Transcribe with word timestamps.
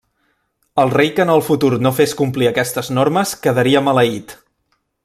El 0.83 0.93
rei 0.93 1.11
que 1.19 1.23
en 1.25 1.33
el 1.33 1.43
futur 1.49 1.71
no 1.89 1.93
fes 1.99 2.17
complir 2.23 2.51
aquestes 2.53 2.91
normes 3.01 3.39
quedaria 3.45 3.89
maleït. 3.91 4.39